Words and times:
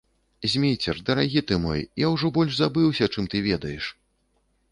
Зміцер, 0.53 0.95
дарагі 1.09 1.43
ты 1.51 1.57
мой, 1.65 1.83
я 2.05 2.09
ўжо 2.15 2.33
больш 2.37 2.57
забыўся, 2.61 3.09
чым 3.17 3.27
ты 3.35 3.45
ведаеш. 3.51 3.85